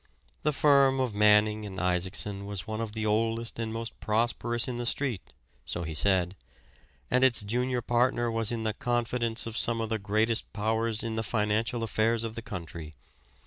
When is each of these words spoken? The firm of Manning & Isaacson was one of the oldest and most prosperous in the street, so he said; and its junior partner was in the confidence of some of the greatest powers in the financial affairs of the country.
The 0.41 0.51
firm 0.51 0.99
of 0.99 1.13
Manning 1.13 1.63
& 1.79 1.79
Isaacson 1.79 2.47
was 2.47 2.65
one 2.65 2.81
of 2.81 2.93
the 2.93 3.05
oldest 3.05 3.59
and 3.59 3.71
most 3.71 3.99
prosperous 3.99 4.67
in 4.67 4.77
the 4.77 4.85
street, 4.87 5.21
so 5.63 5.83
he 5.83 5.93
said; 5.93 6.35
and 7.11 7.23
its 7.23 7.43
junior 7.43 7.83
partner 7.83 8.31
was 8.31 8.51
in 8.51 8.63
the 8.63 8.73
confidence 8.73 9.45
of 9.45 9.55
some 9.55 9.79
of 9.79 9.89
the 9.89 9.99
greatest 9.99 10.51
powers 10.53 11.03
in 11.03 11.17
the 11.17 11.21
financial 11.23 11.83
affairs 11.83 12.23
of 12.23 12.33
the 12.33 12.41
country. 12.41 12.95